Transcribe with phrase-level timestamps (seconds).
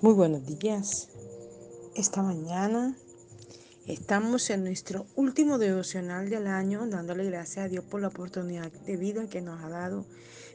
[0.00, 1.08] Muy buenos días.
[1.96, 2.96] Esta mañana
[3.88, 8.96] estamos en nuestro último devocional del año, dándole gracias a Dios por la oportunidad de
[8.96, 10.06] vida que nos ha dado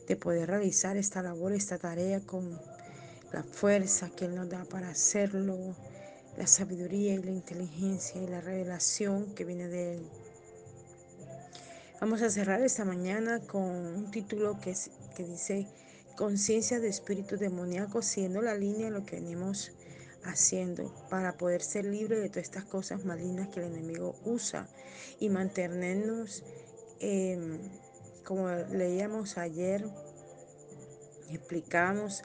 [0.08, 2.58] de poder realizar esta labor, esta tarea con
[3.34, 5.76] la fuerza que Él nos da para hacerlo,
[6.38, 10.08] la sabiduría y la inteligencia y la revelación que viene de Él.
[12.00, 14.74] Vamos a cerrar esta mañana con un título que,
[15.18, 15.68] que dice
[16.16, 19.72] conciencia de espíritus demoníacos, siendo la línea lo que venimos
[20.24, 24.68] haciendo para poder ser libre de todas estas cosas malignas que el enemigo usa
[25.20, 26.44] y mantenernos,
[27.00, 27.60] eh,
[28.24, 29.86] como leíamos ayer,
[31.30, 32.24] explicamos,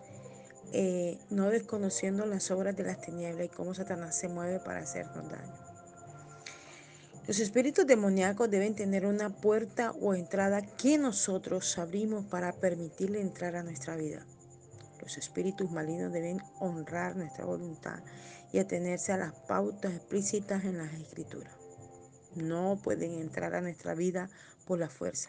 [0.73, 5.29] eh, no desconociendo las obras de las tinieblas y cómo Satanás se mueve para hacernos
[5.31, 5.68] daño.
[7.29, 13.55] Los espíritus demoníacos deben tener una puerta o entrada que nosotros abrimos para permitirle entrar
[13.55, 14.25] a nuestra vida.
[15.03, 18.03] Los espíritus malignos deben honrar nuestra voluntad
[18.51, 21.53] y atenerse a las pautas explícitas en las escrituras.
[22.35, 24.31] No pueden entrar a nuestra vida
[24.65, 25.29] por la fuerza.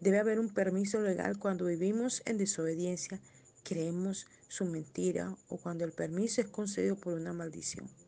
[0.00, 3.20] Debe haber un permiso legal cuando vivimos en desobediencia,
[3.62, 8.01] creemos su mentira o cuando el permiso es concedido por una maldición.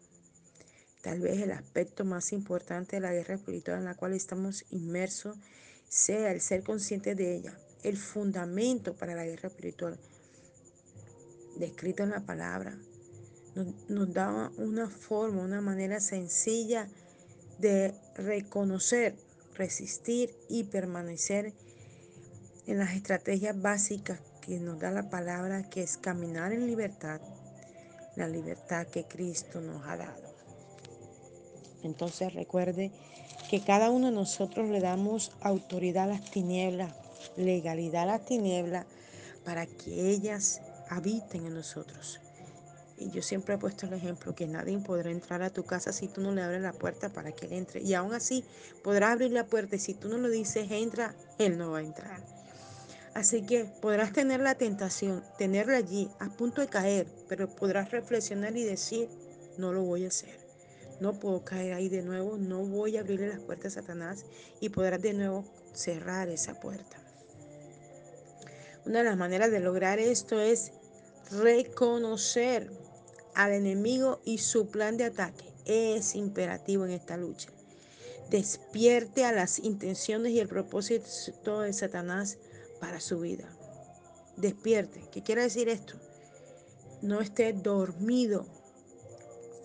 [1.04, 5.36] Tal vez el aspecto más importante de la guerra espiritual en la cual estamos inmersos
[5.86, 9.98] sea el ser consciente de ella, el fundamento para la guerra espiritual
[11.56, 12.74] descrito en la palabra.
[13.54, 16.88] Nos, nos da una forma, una manera sencilla
[17.58, 19.14] de reconocer,
[19.56, 21.52] resistir y permanecer
[22.66, 27.20] en las estrategias básicas que nos da la palabra, que es caminar en libertad,
[28.16, 30.33] la libertad que Cristo nos ha dado.
[31.84, 32.90] Entonces recuerde
[33.50, 36.94] que cada uno de nosotros le damos autoridad a las tinieblas,
[37.36, 38.86] legalidad a las tinieblas,
[39.44, 42.20] para que ellas habiten en nosotros.
[42.96, 46.08] Y yo siempre he puesto el ejemplo que nadie podrá entrar a tu casa si
[46.08, 47.82] tú no le abres la puerta para que él entre.
[47.82, 48.44] Y aún así
[48.82, 51.82] podrá abrir la puerta y si tú no lo dices entra, él no va a
[51.82, 52.22] entrar.
[53.14, 58.56] Así que podrás tener la tentación, tenerla allí a punto de caer, pero podrás reflexionar
[58.56, 59.08] y decir,
[59.58, 60.43] no lo voy a hacer.
[61.00, 64.24] No puedo caer ahí de nuevo, no voy a abrirle las puertas a Satanás
[64.60, 66.98] y podrás de nuevo cerrar esa puerta.
[68.86, 70.72] Una de las maneras de lograr esto es
[71.30, 72.70] reconocer
[73.34, 75.44] al enemigo y su plan de ataque.
[75.64, 77.50] Es imperativo en esta lucha.
[78.30, 82.38] Despierte a las intenciones y el propósito de Satanás
[82.80, 83.48] para su vida.
[84.36, 85.02] Despierte.
[85.10, 85.94] ¿Qué quiere decir esto?
[87.02, 88.46] No esté dormido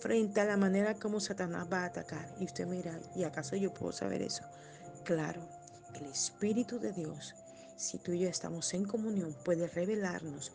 [0.00, 2.34] frente a la manera como Satanás va a atacar.
[2.40, 4.44] Y usted mira, ¿y acaso yo puedo saber eso?
[5.04, 5.46] Claro,
[5.94, 7.34] el Espíritu de Dios,
[7.76, 10.52] si tú y yo estamos en comunión, puede revelarnos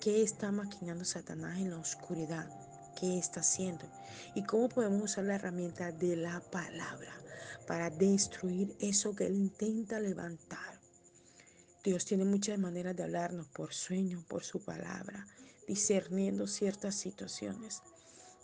[0.00, 2.48] qué está maquinando Satanás en la oscuridad,
[2.98, 3.84] qué está haciendo
[4.34, 7.12] y cómo podemos usar la herramienta de la palabra
[7.66, 10.78] para destruir eso que él intenta levantar.
[11.84, 15.26] Dios tiene muchas maneras de hablarnos por sueño, por su palabra,
[15.66, 17.82] discerniendo ciertas situaciones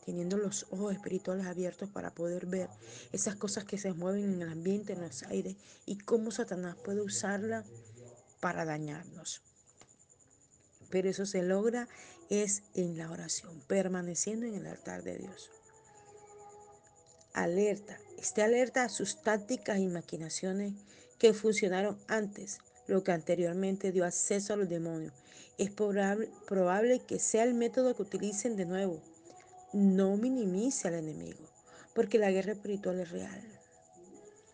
[0.04, 2.68] teniendo los ojos espirituales abiertos para poder ver
[3.12, 5.56] esas cosas que se mueven en el ambiente, en los aires,
[5.86, 7.64] y cómo Satanás puede usarla
[8.40, 9.42] para dañarnos.
[10.90, 11.88] Pero eso se logra
[12.30, 15.50] es en la oración, permaneciendo en el altar de Dios.
[17.32, 20.74] Alerta, esté alerta a sus tácticas y maquinaciones
[21.18, 25.12] que funcionaron antes, lo que anteriormente dio acceso a los demonios.
[25.58, 29.02] Es probable, probable que sea el método que utilicen de nuevo
[29.74, 31.48] no minimice al enemigo,
[31.94, 33.42] porque la guerra espiritual es real.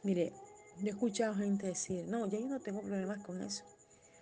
[0.02, 0.32] Mire,
[0.78, 3.64] yo he escuchado gente decir, no, ya yo no tengo problemas con eso,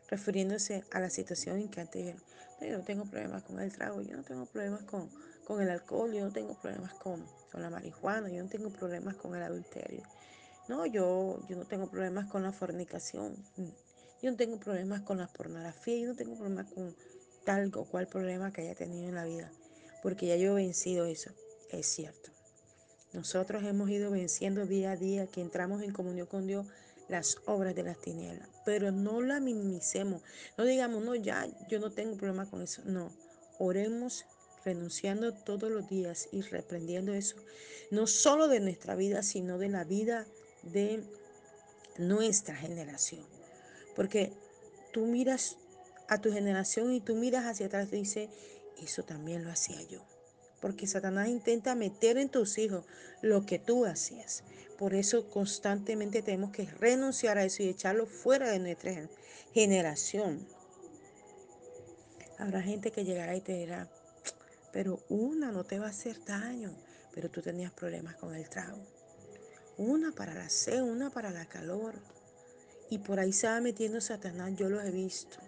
[0.09, 2.23] refiriéndose a la situación en que antes dijeron,
[2.61, 5.09] no, yo no tengo problemas con el trago, yo no tengo problemas con,
[5.47, 9.15] con el alcohol, yo no tengo problemas con, con la marihuana, yo no tengo problemas
[9.15, 10.03] con el adulterio.
[10.67, 13.37] No, yo, yo no tengo problemas con la fornicación,
[14.21, 16.97] yo no tengo problemas con la pornografía, yo no tengo problemas con
[17.45, 19.51] tal o cual problema que haya tenido en la vida
[20.03, 21.31] porque ya yo he vencido eso.
[21.71, 22.31] Es cierto.
[23.13, 26.67] Nosotros hemos ido venciendo día a día que entramos en comunión con Dios
[27.09, 30.23] las obras de las tinieblas, pero no la minimicemos.
[30.59, 32.83] No digamos, no, ya yo no tengo problema con eso.
[32.85, 33.11] No,
[33.59, 34.27] oremos
[34.65, 37.37] renunciando todos los días y reprendiendo eso,
[37.91, 40.27] no solo de nuestra vida, sino de la vida
[40.63, 41.03] de
[41.97, 43.25] nuestra generación.
[43.97, 44.33] Porque
[44.93, 45.57] tú miras
[46.09, 48.29] a tu generación y tú miras hacia atrás y dices,
[48.83, 50.05] eso también lo hacía yo.
[50.61, 52.85] Porque Satanás intenta meter en tus hijos
[53.23, 54.43] lo que tú hacías.
[54.77, 59.09] Por eso constantemente tenemos que renunciar a eso y echarlo fuera de nuestra
[59.53, 60.47] generación.
[62.39, 63.91] Habrá gente que llegará y te dirá,
[64.73, 66.77] pero una no te va a hacer daño,
[67.13, 68.85] pero tú tenías problemas con el trago.
[69.77, 71.95] Una para la sed, una para la calor.
[72.91, 75.39] Y por ahí se va metiendo Satanás, yo lo he visto.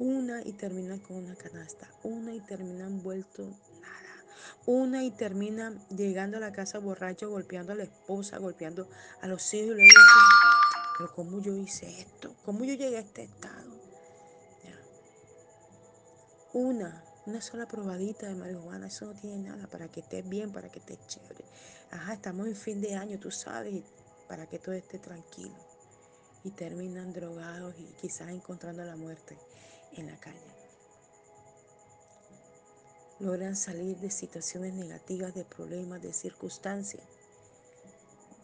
[0.00, 3.44] Una y terminan con una canasta, una y terminan vuelto
[3.82, 4.24] nada.
[4.64, 8.88] Una y terminan llegando a la casa borracho, golpeando a la esposa, golpeando
[9.20, 9.72] a los hijos.
[9.72, 10.02] Y le dicen,
[10.96, 12.34] pero ¿cómo yo hice esto?
[12.46, 13.78] ¿Cómo yo llegué a este estado?
[16.54, 20.70] Una, una sola probadita de marihuana, eso no tiene nada para que estés bien, para
[20.70, 21.44] que estés chévere.
[21.90, 23.84] Ajá, estamos en fin de año, tú sabes,
[24.26, 25.54] para que todo esté tranquilo.
[26.42, 29.36] Y terminan drogados y quizás encontrando la muerte
[29.96, 30.38] en la calle.
[33.18, 37.02] Logran salir de situaciones negativas, de problemas, de circunstancias.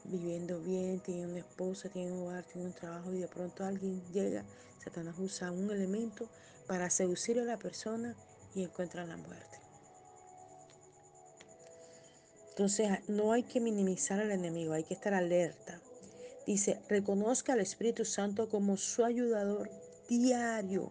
[0.04, 4.02] Viviendo bien, tienen una esposa, tienen un hogar, tienen un trabajo y de pronto alguien
[4.12, 4.44] llega,
[4.78, 6.28] Satanás usa un elemento
[6.66, 8.14] para seducir a la persona
[8.54, 9.58] y encuentran la muerte.
[12.50, 15.80] Entonces no hay que minimizar al enemigo, hay que estar alerta.
[16.46, 19.70] Dice, reconozca al Espíritu Santo como su ayudador
[20.08, 20.90] diario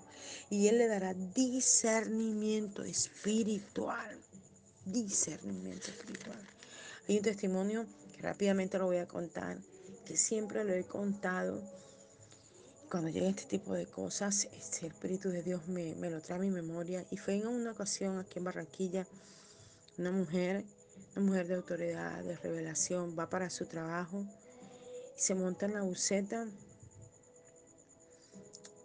[0.50, 4.20] y Él le dará discernimiento espiritual.
[4.86, 6.40] Discernimiento espiritual.
[7.08, 7.86] Hay un testimonio
[8.16, 9.58] que rápidamente lo voy a contar,
[10.06, 11.62] que siempre lo he contado.
[12.90, 16.38] Cuando llega este tipo de cosas, este, el Espíritu de Dios me, me lo trae
[16.38, 17.06] a mi memoria.
[17.10, 19.08] Y fue en una ocasión aquí en Barranquilla,
[19.98, 20.64] una mujer,
[21.16, 24.26] una mujer de autoridad, de revelación, va para su trabajo
[25.18, 26.48] y se monta en la buceta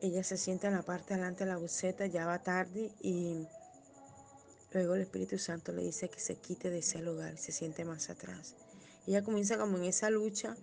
[0.02, 3.47] ella se sienta en la parte delante de la buceta, ya va tarde y
[4.73, 8.08] luego el Espíritu Santo le dice que se quite de ese lugar se siente más
[8.08, 8.55] atrás.
[9.06, 10.56] Ella comienza como en esa lucha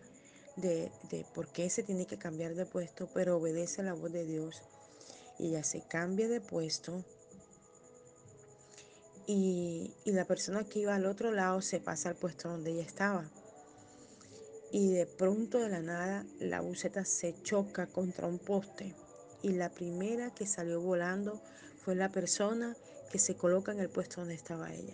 [0.56, 4.12] de, de por qué se tiene que cambiar de puesto, pero obedece a la voz
[4.12, 4.64] de Dios.
[5.38, 7.04] Y ella se cambia de puesto
[9.28, 12.84] y, y la persona que iba al otro lado se pasa al puesto donde ella
[12.84, 13.30] estaba.
[14.72, 18.96] Y de pronto de la nada la buceta se choca contra un poste
[19.48, 21.42] y la primera que salió volando
[21.78, 22.76] fue la persona
[23.10, 24.94] que se coloca en el puesto donde estaba ella.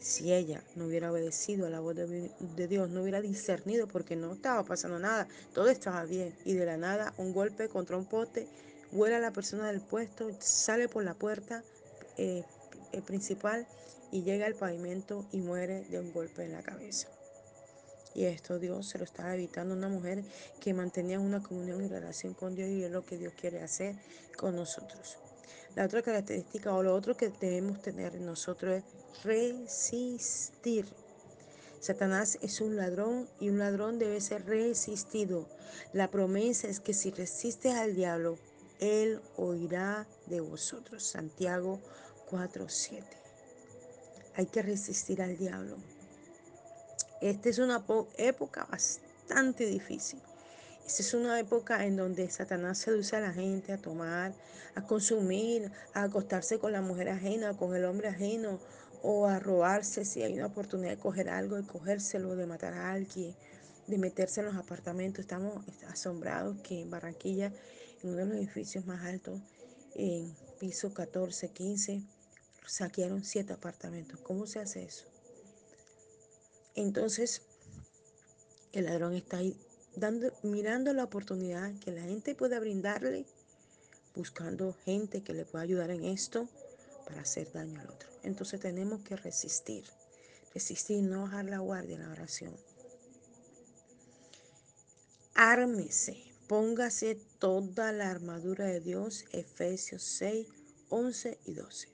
[0.00, 4.32] Si ella no hubiera obedecido a la voz de, Dios, no hubiera discernido porque no
[4.32, 8.48] estaba pasando nada, todo estaba bien y de la nada un golpe contra un poste,
[8.90, 11.62] vuela la persona del puesto, sale por la puerta
[12.18, 12.42] eh,
[13.06, 13.68] principal
[14.10, 17.08] y llega al pavimento y muere de un golpe en la cabeza.
[18.14, 20.22] Y esto Dios se lo estaba evitando una mujer
[20.60, 23.96] que mantenía una comunión y relación con Dios y es lo que Dios quiere hacer
[24.36, 25.18] con nosotros.
[25.74, 30.86] La otra característica o lo otro que debemos tener en nosotros es resistir.
[31.80, 35.48] Satanás es un ladrón y un ladrón debe ser resistido.
[35.92, 38.38] La promesa es que si resistes al diablo,
[38.78, 41.02] él oirá de vosotros.
[41.02, 41.80] Santiago
[42.30, 43.02] 4:7.
[44.36, 45.76] Hay que resistir al diablo.
[47.20, 47.84] Esta es una
[48.18, 50.20] época bastante difícil.
[50.86, 54.34] Esta es una época en donde Satanás seduce a la gente a tomar,
[54.74, 58.60] a consumir, a acostarse con la mujer ajena, con el hombre ajeno,
[59.02, 62.92] o a robarse si hay una oportunidad de coger algo, de cogérselo, de matar a
[62.92, 63.34] alguien,
[63.86, 65.20] de meterse en los apartamentos.
[65.20, 67.52] Estamos asombrados que en Barranquilla,
[68.02, 69.40] en uno de los edificios más altos,
[69.94, 72.02] en piso 14, 15,
[72.66, 74.20] saquearon siete apartamentos.
[74.20, 75.13] ¿Cómo se hace eso?
[76.74, 77.42] Entonces,
[78.72, 79.56] el ladrón está ahí
[79.94, 83.26] dando, mirando la oportunidad que la gente pueda brindarle,
[84.16, 86.48] buscando gente que le pueda ayudar en esto
[87.06, 88.08] para hacer daño al otro.
[88.24, 89.84] Entonces tenemos que resistir,
[90.52, 92.56] resistir, no bajar la guardia en la oración.
[95.34, 96.16] Ármese,
[96.48, 100.48] póngase toda la armadura de Dios, Efesios 6,
[100.88, 101.93] 11 y 12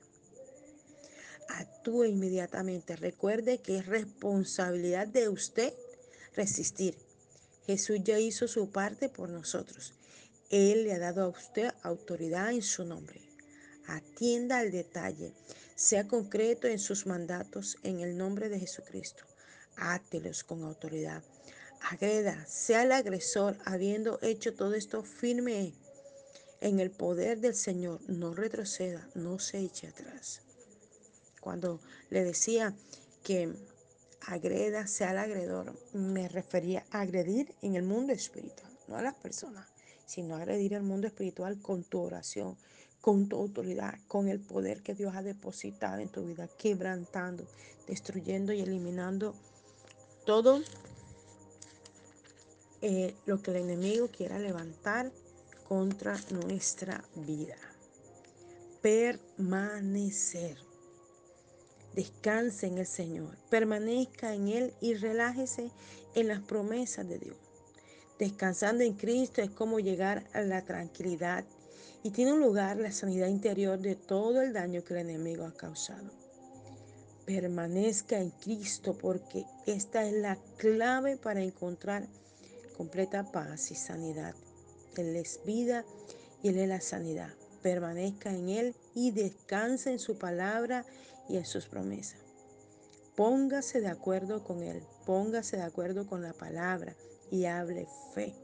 [1.58, 2.96] actúe inmediatamente.
[2.96, 5.72] Recuerde que es responsabilidad de usted
[6.34, 6.96] resistir.
[7.66, 9.94] Jesús ya hizo su parte por nosotros.
[10.50, 13.20] Él le ha dado a usted autoridad en su nombre.
[13.86, 15.32] Atienda al detalle.
[15.74, 19.24] Sea concreto en sus mandatos en el nombre de Jesucristo.
[19.76, 21.22] Átelos con autoridad.
[21.90, 25.72] Agreda, sea el agresor, habiendo hecho todo esto firme
[26.60, 28.00] en el poder del Señor.
[28.08, 30.42] No retroceda, no se eche atrás
[31.40, 31.80] cuando
[32.10, 32.74] le decía
[33.22, 33.52] que
[34.20, 39.14] agreda, sea el agredor, me refería a agredir en el mundo espiritual, no a las
[39.14, 39.66] personas,
[40.06, 42.56] sino a agredir el mundo espiritual con tu oración,
[43.00, 47.46] con tu autoridad, con el poder que Dios ha depositado en tu vida, quebrantando,
[47.86, 49.34] destruyendo y eliminando
[50.26, 50.60] todo
[52.82, 55.10] eh, lo que el enemigo quiera levantar
[55.66, 57.56] contra nuestra vida.
[58.82, 60.69] Permanecer
[61.94, 65.70] Descanse en el Señor, permanezca en Él y relájese
[66.14, 67.36] en las promesas de Dios.
[68.18, 71.44] Descansando en Cristo es como llegar a la tranquilidad
[72.02, 75.54] y tiene un lugar la sanidad interior de todo el daño que el enemigo ha
[75.54, 76.10] causado.
[77.26, 82.06] Permanezca en Cristo porque esta es la clave para encontrar
[82.76, 84.34] completa paz y sanidad.
[84.96, 85.84] Él es vida
[86.42, 87.30] y Él es la sanidad.
[87.62, 90.84] Permanezca en Él y descanse en su palabra
[91.30, 92.20] y en sus promesas.
[93.16, 96.94] Póngase de acuerdo con Él, póngase de acuerdo con la palabra
[97.30, 98.34] y hable fe.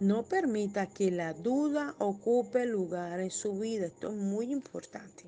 [0.00, 3.86] No permita que la duda ocupe lugar en su vida.
[3.86, 5.24] Esto es muy importante.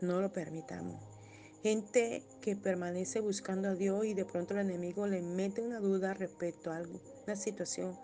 [0.00, 1.02] No lo permitamos.
[1.62, 6.14] Gente que permanece buscando a Dios y de pronto el enemigo le mete una duda
[6.14, 7.98] respecto a algo, una situación.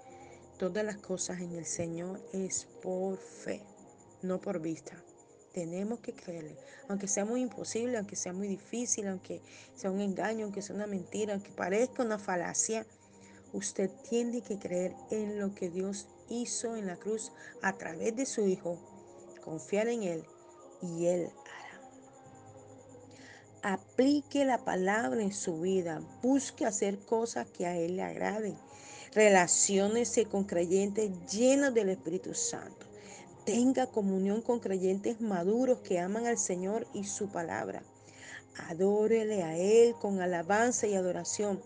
[0.58, 3.62] Todas las cosas en el Señor es por fe,
[4.22, 5.02] no por vista.
[5.54, 6.56] Tenemos que creerle,
[6.88, 9.40] aunque sea muy imposible, aunque sea muy difícil, aunque
[9.74, 12.84] sea un engaño, aunque sea una mentira, aunque parezca una falacia.
[13.52, 17.30] Usted tiene que creer en lo que Dios hizo en la cruz
[17.62, 18.78] a través de su Hijo,
[19.42, 20.24] confiar en Él
[20.82, 21.30] y Él
[23.66, 26.02] Aplique la palabra en su vida.
[26.22, 28.58] Busque hacer cosas que a Él le agraden.
[29.14, 32.84] Relaciónese con creyentes llenos del Espíritu Santo.
[33.44, 37.82] Tenga comunión con creyentes maduros que aman al Señor y su palabra.
[38.68, 41.60] Adórele a Él con alabanza y adoración.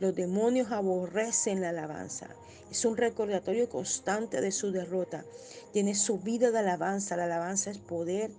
[0.00, 2.28] Los demonios aborrecen la alabanza.
[2.70, 5.24] Es un recordatorio constante de su derrota.
[5.72, 7.16] Tiene su vida de alabanza.
[7.16, 8.30] La alabanza es poder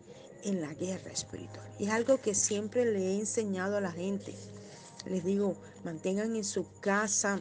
[0.43, 1.67] en la guerra espiritual.
[1.77, 4.34] Y es algo que siempre le he enseñado a la gente.
[5.05, 7.39] Les digo, mantengan en su casa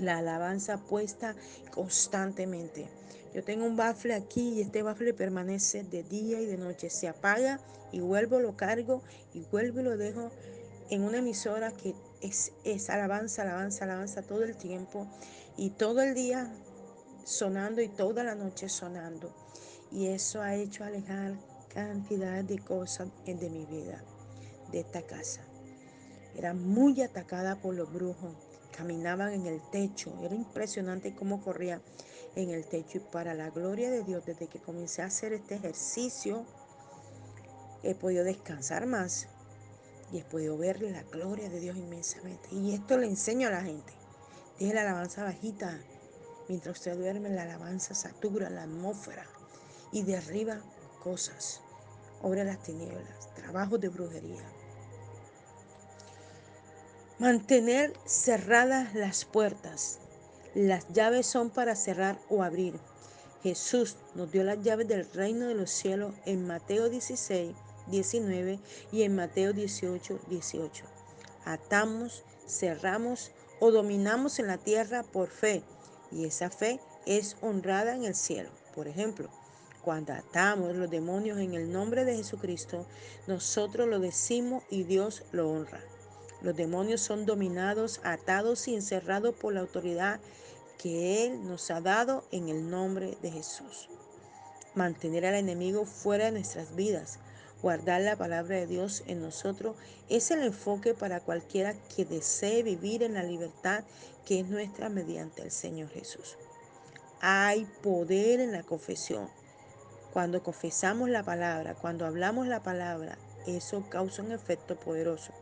[0.00, 1.34] la alabanza puesta
[1.72, 2.97] constantemente.
[3.34, 6.90] Yo tengo un bafle aquí y este bafle permanece de día y de noche.
[6.90, 7.60] Se apaga
[7.92, 9.02] y vuelvo, lo cargo
[9.34, 10.30] y vuelvo y lo dejo
[10.90, 15.06] en una emisora que es, es alabanza, alabanza, alabanza todo el tiempo
[15.56, 16.50] y todo el día
[17.24, 19.34] sonando y toda la noche sonando.
[19.90, 21.34] Y eso ha hecho alejar
[21.68, 24.02] cantidad de cosas de mi vida,
[24.72, 25.42] de esta casa.
[26.36, 28.32] Era muy atacada por los brujos.
[28.76, 30.12] Caminaban en el techo.
[30.22, 31.80] Era impresionante cómo corría
[32.42, 32.98] en el techo.
[32.98, 36.44] Y para la gloria de Dios, desde que comencé a hacer este ejercicio,
[37.82, 39.28] he podido descansar más
[40.12, 42.48] y he podido ver la gloria de Dios inmensamente.
[42.52, 43.92] Y esto le enseño a la gente.
[44.58, 45.78] Deje la alabanza bajita.
[46.48, 49.26] Mientras usted duerme, la alabanza satura la atmósfera
[49.92, 50.60] y derriba
[51.02, 51.60] cosas,
[52.22, 54.42] obra las tinieblas, trabajo de brujería.
[57.18, 59.98] Mantener cerradas las puertas.
[60.58, 62.74] Las llaves son para cerrar o abrir.
[63.44, 67.54] Jesús nos dio las llaves del reino de los cielos en Mateo 16,
[67.86, 68.58] 19
[68.90, 70.84] y en Mateo 18, 18.
[71.44, 75.62] Atamos, cerramos o dominamos en la tierra por fe
[76.10, 78.50] y esa fe es honrada en el cielo.
[78.74, 79.30] Por ejemplo,
[79.84, 82.84] cuando atamos los demonios en el nombre de Jesucristo,
[83.28, 85.80] nosotros lo decimos y Dios lo honra.
[86.40, 90.20] Los demonios son dominados, atados y encerrados por la autoridad
[90.78, 93.88] que Él nos ha dado en el nombre de Jesús.
[94.74, 97.18] Mantener al enemigo fuera de nuestras vidas,
[97.62, 99.76] guardar la palabra de Dios en nosotros,
[100.08, 103.84] es el enfoque para cualquiera que desee vivir en la libertad
[104.24, 106.36] que es nuestra mediante el Señor Jesús.
[107.20, 109.28] Hay poder en la confesión.
[110.12, 115.32] Cuando confesamos la palabra, cuando hablamos la palabra, eso causa un efecto poderoso.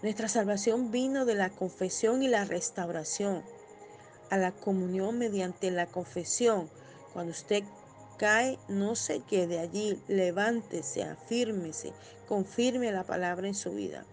[0.00, 3.42] Nuestra salvación vino de la confesión y la restauración
[4.30, 6.70] a la comunión mediante la confesión.
[7.12, 7.64] Cuando usted
[8.16, 11.92] cae, no se quede allí, levántese, afírmese,
[12.28, 14.04] confirme la palabra en su vida.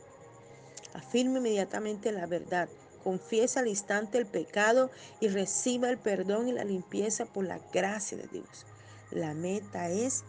[0.93, 2.67] Afirme inmediatamente la verdad.
[3.03, 4.89] Confiesa al instante el pecado
[5.19, 8.65] y reciba el perdón y la limpieza por la gracia de Dios.
[9.11, 10.23] La meta es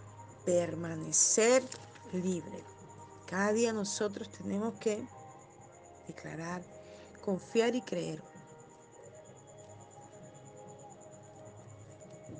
[0.44, 1.62] permanecer
[2.12, 2.62] libre.
[3.26, 5.02] Cada día nosotros tenemos que
[6.06, 6.62] declarar,
[7.24, 8.22] confiar y creer.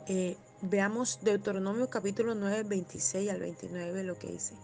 [0.08, 4.54] Eh, veamos Deuteronomio capítulo 9, 26 al 29 lo que dice.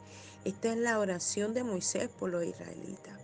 [0.44, 3.18] Esta es la oración de Moisés por los israelitas.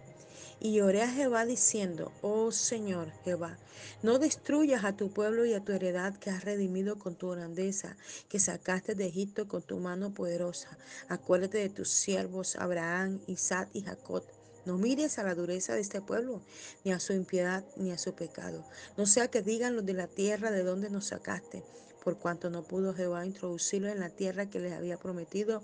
[0.60, 3.58] Y oré a Jehová diciendo, oh Señor Jehová,
[4.02, 7.96] no destruyas a tu pueblo y a tu heredad que has redimido con tu grandeza,
[8.28, 10.76] que sacaste de Egipto con tu mano poderosa.
[11.08, 14.24] Acuérdate de tus siervos Abraham, Isaac y Jacob.
[14.68, 16.42] No mires a la dureza de este pueblo,
[16.84, 18.64] ni a su impiedad, ni a su pecado.
[18.98, 21.64] No sea que digan los de la tierra de donde nos sacaste
[22.04, 25.62] por cuanto no pudo Jehová introducirlos en la tierra que les había prometido,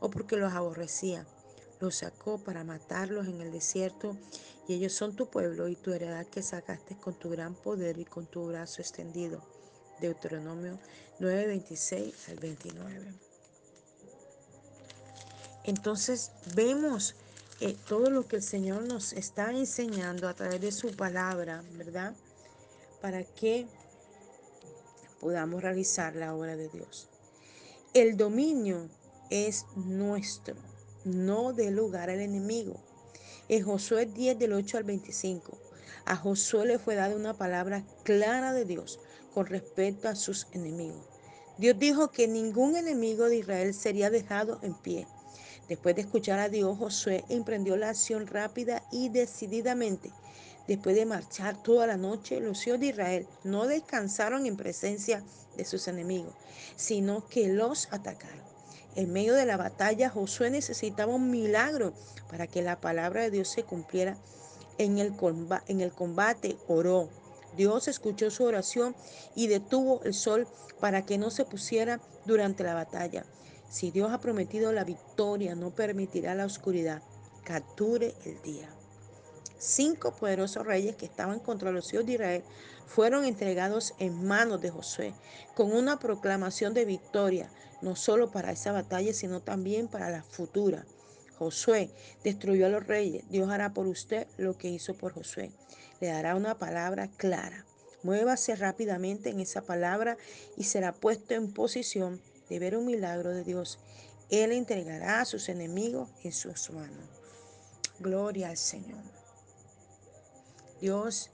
[0.00, 1.26] o porque los aborrecía.
[1.80, 4.16] Los sacó para matarlos en el desierto,
[4.66, 8.04] y ellos son tu pueblo y tu heredad que sacaste con tu gran poder y
[8.04, 9.42] con tu brazo extendido.
[10.00, 10.78] Deuteronomio
[11.20, 13.14] 9, 26 al 29.
[15.64, 17.14] Entonces vemos
[17.88, 22.14] todo lo que el Señor nos está enseñando a través de su palabra, ¿verdad?
[23.00, 23.66] Para que
[25.20, 27.08] podamos realizar la obra de Dios.
[27.94, 28.88] El dominio
[29.30, 30.54] es nuestro,
[31.04, 32.80] no de lugar al enemigo.
[33.48, 35.58] En Josué 10 del 8 al 25,
[36.04, 39.00] a Josué le fue dada una palabra clara de Dios
[39.34, 41.04] con respecto a sus enemigos.
[41.58, 45.08] Dios dijo que ningún enemigo de Israel sería dejado en pie.
[45.68, 50.10] Después de escuchar a Dios, Josué emprendió la acción rápida y decididamente.
[50.66, 55.22] Después de marchar toda la noche, los hijos de Israel no descansaron en presencia
[55.56, 56.34] de sus enemigos,
[56.76, 58.42] sino que los atacaron.
[58.96, 61.92] En medio de la batalla, Josué necesitaba un milagro
[62.30, 64.16] para que la palabra de Dios se cumpliera.
[64.78, 67.08] En el, combate, en el combate oró.
[67.56, 68.94] Dios escuchó su oración
[69.34, 70.46] y detuvo el sol
[70.80, 73.24] para que no se pusiera durante la batalla.
[73.68, 77.02] Si Dios ha prometido la victoria, no permitirá la oscuridad.
[77.44, 78.68] Capture el día.
[79.58, 82.44] Cinco poderosos reyes que estaban contra los hijos de Israel
[82.86, 85.14] fueron entregados en manos de Josué
[85.54, 87.50] con una proclamación de victoria,
[87.82, 90.86] no solo para esa batalla, sino también para la futura.
[91.38, 91.90] Josué
[92.24, 93.24] destruyó a los reyes.
[93.28, 95.52] Dios hará por usted lo que hizo por Josué.
[96.00, 97.66] Le dará una palabra clara.
[98.02, 100.16] Muévase rápidamente en esa palabra
[100.56, 103.78] y será puesto en posición de ver un milagro de Dios.
[104.30, 107.08] Él entregará a sus enemigos en sus manos.
[107.98, 109.02] Gloria al Señor.
[110.80, 111.30] Dios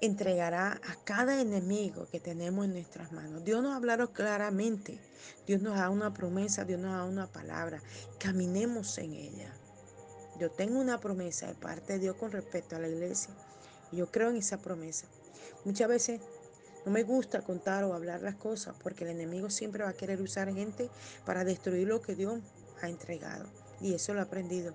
[0.00, 3.44] entregará a cada enemigo que tenemos en nuestras manos.
[3.44, 5.00] Dios nos hablará claramente.
[5.46, 7.82] Dios nos da una promesa, Dios nos da una palabra.
[8.18, 9.52] Caminemos en ella.
[10.38, 13.32] Yo tengo una promesa de parte de Dios con respecto a la iglesia.
[13.92, 15.06] Yo creo en esa promesa.
[15.64, 16.20] Muchas veces
[16.84, 20.20] no me gusta contar o hablar las cosas porque el enemigo siempre va a querer
[20.20, 20.90] usar gente
[21.24, 22.40] para destruir lo que Dios
[22.82, 23.46] ha entregado.
[23.80, 24.74] Y eso lo he aprendido.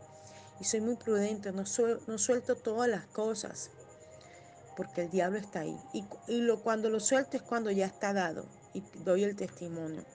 [0.59, 1.63] Y soy muy prudente, no,
[2.07, 3.71] no suelto todas las cosas
[4.79, 5.77] porque el diablo está ahí.
[5.93, 10.05] Y, y lo, cuando lo suelto es cuando ya está dado y doy el testimonio.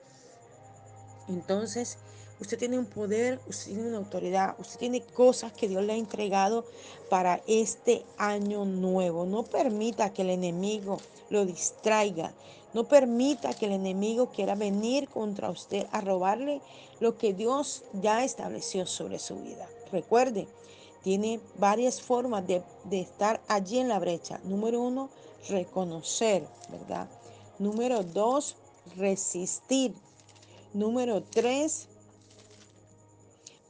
[1.27, 1.99] Entonces,
[2.39, 5.97] Usted tiene un poder, usted tiene una autoridad, usted tiene cosas que Dios le ha
[5.97, 6.65] entregado
[7.09, 9.25] para este año nuevo.
[9.25, 12.33] No permita que el enemigo lo distraiga.
[12.73, 16.61] No permita que el enemigo quiera venir contra usted a robarle
[16.99, 19.69] lo que Dios ya estableció sobre su vida.
[19.93, 20.45] Recuerde,
[21.01, 24.41] tiene varias formas de, de estar allí en la brecha.
[24.43, 25.09] Número uno,
[25.47, 27.07] reconocer, ¿verdad?
[27.59, 28.57] Número dos,
[28.97, 29.93] resistir.
[30.73, 31.87] Número tres,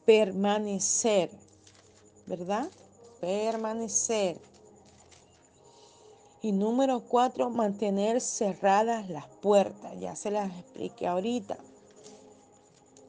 [0.05, 1.29] permanecer,
[2.25, 2.69] ¿verdad?
[3.19, 4.37] Permanecer.
[6.41, 9.99] Y número cuatro, mantener cerradas las puertas.
[9.99, 11.57] Ya se las expliqué ahorita.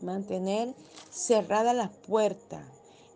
[0.00, 0.74] Mantener
[1.11, 2.64] cerradas las puertas.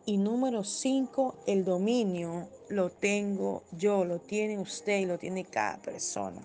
[0.04, 5.80] Y número cinco, el dominio lo tengo yo, lo tiene usted y lo tiene cada
[5.80, 6.42] persona.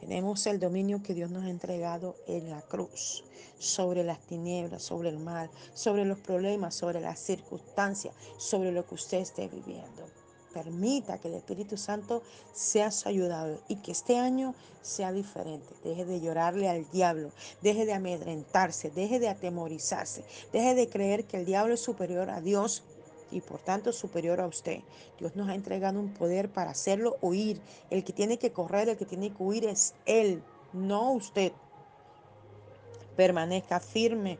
[0.00, 3.24] Tenemos el dominio que Dios nos ha entregado en la cruz
[3.58, 8.94] sobre las tinieblas, sobre el mal, sobre los problemas, sobre las circunstancias, sobre lo que
[8.94, 10.06] usted esté viviendo.
[10.52, 15.74] Permita que el Espíritu Santo sea su ayudador y que este año sea diferente.
[15.84, 17.30] Deje de llorarle al diablo,
[17.60, 22.40] deje de amedrentarse, deje de atemorizarse, deje de creer que el diablo es superior a
[22.40, 22.82] Dios
[23.30, 24.80] y por tanto superior a usted.
[25.18, 27.60] Dios nos ha entregado un poder para hacerlo huir.
[27.90, 31.52] El que tiene que correr, el que tiene que huir es Él, no usted.
[33.16, 34.38] Permanezca firme.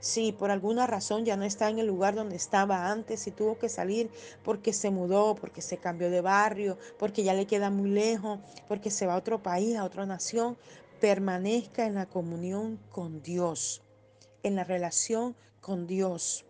[0.00, 3.58] Si por alguna razón ya no está en el lugar donde estaba antes, y tuvo
[3.58, 4.10] que salir
[4.44, 8.90] porque se mudó, porque se cambió de barrio, porque ya le queda muy lejos, porque
[8.90, 10.56] se va a otro país, a otra nación,
[11.00, 13.82] permanezca en la comunión con Dios,
[14.44, 16.44] en la relación con Dios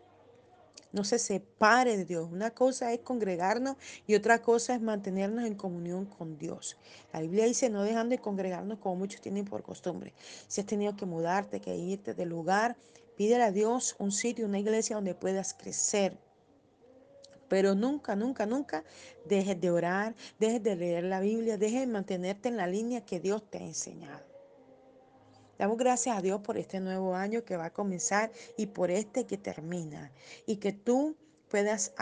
[0.92, 2.28] no se separe de Dios.
[2.30, 6.76] Una cosa es congregarnos y otra cosa es mantenernos en comunión con Dios.
[7.12, 10.14] La Biblia dice no dejando de congregarnos como muchos tienen por costumbre.
[10.46, 12.76] Si has tenido que mudarte, que irte del lugar,
[13.16, 16.16] pídele a Dios un sitio, una iglesia donde puedas crecer.
[17.48, 18.84] Pero nunca, nunca, nunca
[19.24, 23.20] dejes de orar, dejes de leer la Biblia, dejes de mantenerte en la línea que
[23.20, 24.27] Dios te ha enseñado.
[25.58, 29.26] Damos gracias a Dios por este nuevo año que va a comenzar y por este
[29.26, 30.12] que termina.
[30.46, 31.16] Y que tú
[31.48, 31.92] puedas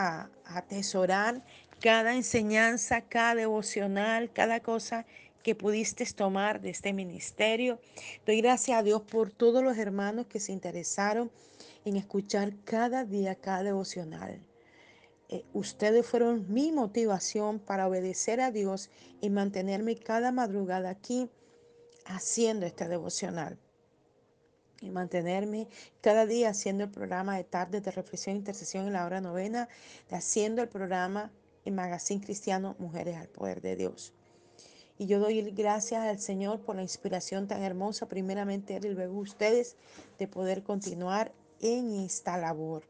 [0.45, 1.43] atesorar
[1.81, 5.05] cada enseñanza, cada devocional, cada cosa
[5.41, 7.79] que pudiste tomar de este ministerio.
[8.25, 11.31] Doy gracias a Dios por todos los hermanos que se interesaron
[11.85, 14.39] en escuchar cada día cada devocional.
[15.29, 18.89] Eh, ustedes fueron mi motivación para obedecer a Dios
[19.19, 21.29] y mantenerme cada madrugada aquí
[22.07, 23.57] haciendo este devocional.
[24.81, 25.67] Y mantenerme
[26.01, 29.69] cada día haciendo el programa de tardes de reflexión e intercesión en la hora novena,
[30.11, 31.31] haciendo el programa
[31.65, 34.13] en Magazine Cristiano Mujeres al Poder de Dios.
[34.99, 39.19] Y yo doy gracias al Señor por la inspiración tan hermosa, primeramente Él y luego
[39.19, 39.75] ustedes,
[40.17, 42.83] de poder continuar en esta labor.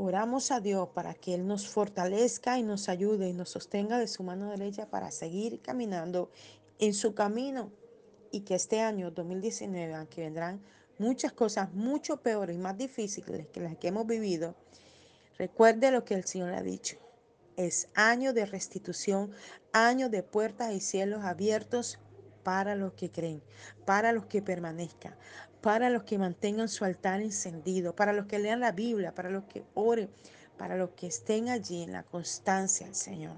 [0.00, 4.06] Oramos a Dios para que Él nos fortalezca y nos ayude y nos sostenga de
[4.06, 6.30] su mano derecha para seguir caminando
[6.78, 7.72] en su camino
[8.30, 10.62] y que este año 2019, aunque vendrán
[10.98, 14.54] muchas cosas mucho peores y más difíciles que las que hemos vivido,
[15.36, 16.96] recuerde lo que el Señor ha dicho.
[17.56, 19.32] Es año de restitución,
[19.72, 21.98] año de puertas y cielos abiertos
[22.44, 23.42] para los que creen,
[23.84, 25.16] para los que permanezcan,
[25.60, 29.44] para los que mantengan su altar encendido, para los que lean la Biblia, para los
[29.44, 30.10] que oren,
[30.56, 33.36] para los que estén allí en la constancia Señor.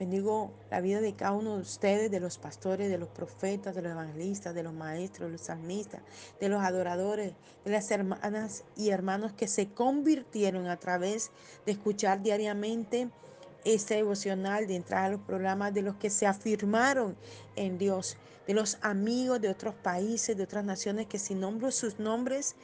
[0.00, 3.82] Bendigo la vida de cada uno de ustedes, de los pastores, de los profetas, de
[3.82, 6.00] los evangelistas, de los maestros, de los salmistas,
[6.40, 7.34] de los adoradores,
[7.66, 11.32] de las hermanas y hermanos que se convirtieron a través
[11.66, 13.10] de escuchar diariamente
[13.66, 17.14] este devocional, de entrar a los programas, de los que se afirmaron
[17.54, 18.16] en Dios,
[18.50, 22.56] de los amigos de otros países, de otras naciones, que si nombro sus nombres,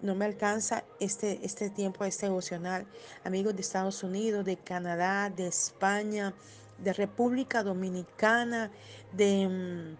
[0.00, 2.86] no me alcanza este, este tiempo, este devocional.
[3.24, 6.32] Amigos de Estados Unidos, de Canadá, de España,
[6.78, 8.70] de República Dominicana,
[9.12, 9.96] de,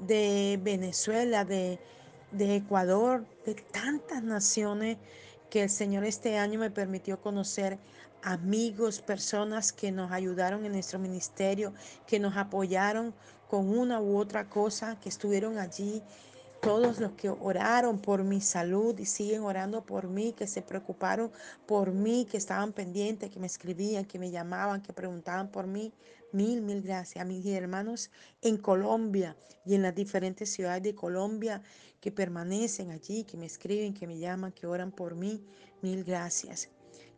[0.00, 1.78] mm, de Venezuela, de,
[2.32, 4.96] de Ecuador, de tantas naciones
[5.50, 7.78] que el Señor este año me permitió conocer
[8.28, 11.72] amigos, personas que nos ayudaron en nuestro ministerio,
[12.06, 13.14] que nos apoyaron
[13.48, 16.02] con una u otra cosa, que estuvieron allí,
[16.60, 21.30] todos los que oraron por mi salud y siguen orando por mí, que se preocuparon
[21.66, 25.94] por mí, que estaban pendientes, que me escribían, que me llamaban, que preguntaban por mí.
[26.30, 28.10] Mil, mil gracias a mis hermanos
[28.42, 31.62] en Colombia y en las diferentes ciudades de Colombia
[31.98, 35.42] que permanecen allí, que me escriben, que me llaman, que oran por mí.
[35.80, 36.68] Mil gracias.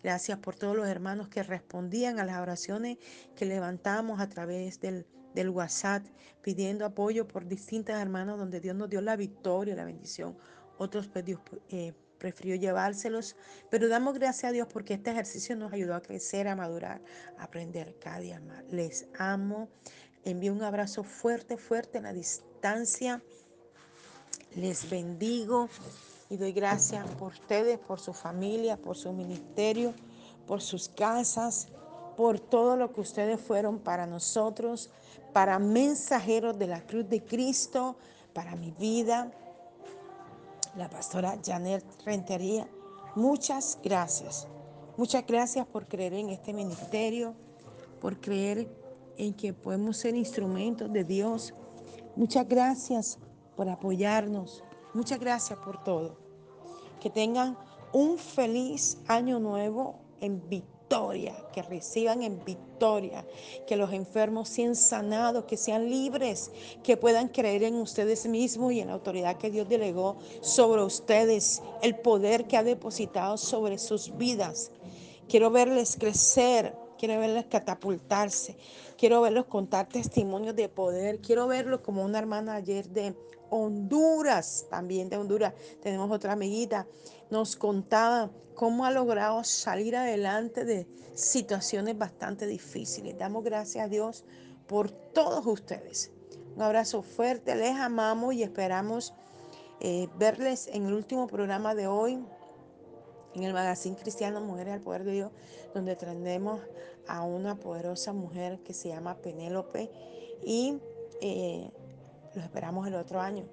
[0.02, 2.98] Gracias por todos los hermanos que respondían a las oraciones
[3.36, 5.04] que levantamos a través del,
[5.50, 6.04] WhatsApp,
[6.42, 10.36] pidiendo apoyo por distintas hermanas donde Dios nos dio la victoria, la bendición.
[10.78, 13.36] Otros pues Dios eh, prefirió llevárselos,
[13.70, 17.02] pero damos gracias a Dios porque este ejercicio nos ayudó a crecer, a madurar,
[17.38, 18.64] a aprender cada día más.
[18.70, 19.68] Les amo.
[20.24, 23.22] Envío un abrazo fuerte, fuerte en la distancia.
[24.54, 25.68] Les bendigo
[26.30, 29.92] y doy gracias por ustedes, por su familia, por su ministerio,
[30.46, 31.68] por sus casas,
[32.16, 34.90] por todo lo que ustedes fueron para nosotros,
[35.32, 37.96] para mensajeros de la cruz de Cristo,
[38.32, 39.32] para mi vida.
[40.76, 42.68] La pastora Janet Rentería,
[43.16, 44.46] muchas gracias.
[44.96, 47.34] Muchas gracias por creer en este ministerio,
[48.00, 48.68] por creer
[49.16, 51.54] en que podemos ser instrumentos de Dios.
[52.14, 53.18] Muchas gracias
[53.56, 54.62] por apoyarnos.
[54.92, 56.16] Muchas gracias por todo.
[57.00, 57.56] Que tengan
[57.92, 63.24] un feliz año nuevo en victoria, que reciban en victoria,
[63.66, 66.50] que los enfermos sean sanados, que sean libres,
[66.82, 71.62] que puedan creer en ustedes mismos y en la autoridad que Dios delegó sobre ustedes,
[71.82, 74.72] el poder que ha depositado sobre sus vidas.
[75.28, 78.58] Quiero verles crecer, quiero verles catapultarse,
[78.98, 83.16] quiero verlos contar testimonios de poder, quiero verlos como una hermana ayer de
[83.48, 86.86] Honduras, también de Honduras, tenemos otra amiguita,
[87.30, 93.16] nos contaba cómo ha logrado salir adelante de situaciones bastante difíciles.
[93.16, 94.26] Damos gracias a Dios
[94.66, 96.12] por todos ustedes.
[96.54, 99.14] Un abrazo fuerte, les amamos y esperamos
[99.80, 102.22] eh, verles en el último programa de hoy,
[103.34, 105.32] en el magazine cristiano Mujeres al Poder de Dios,
[105.74, 106.60] donde tendremos
[107.06, 109.90] a una poderosa mujer que se llama Penélope
[110.44, 110.78] y
[111.20, 111.70] eh,
[112.34, 113.44] los esperamos el otro año.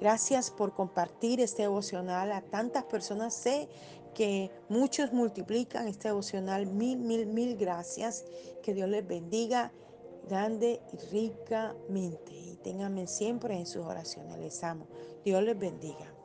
[0.00, 3.32] Gracias por compartir este devocional a tantas personas.
[3.32, 3.68] Sé
[4.14, 6.66] que muchos multiplican este devocional.
[6.66, 8.24] Mil, mil, mil gracias.
[8.62, 9.72] Que Dios les bendiga
[10.28, 12.32] grande y ricamente.
[12.32, 14.38] Y ténganme siempre en sus oraciones.
[14.38, 14.86] Les amo.
[15.24, 16.15] Dios les bendiga.